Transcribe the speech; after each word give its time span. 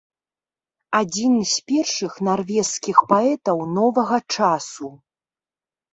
Адзін 0.99 1.33
з 1.51 1.55
першых 1.73 2.17
нарвежскіх 2.29 2.97
паэтаў 3.11 3.57
новага 3.77 4.17
часу. 4.37 4.87